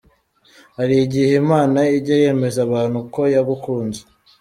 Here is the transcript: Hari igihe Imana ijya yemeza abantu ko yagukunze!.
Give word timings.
Hari 0.77 0.95
igihe 1.05 1.31
Imana 1.43 1.79
ijya 1.97 2.15
yemeza 2.23 2.59
abantu 2.67 2.97
ko 3.13 3.21
yagukunze!. 3.35 4.01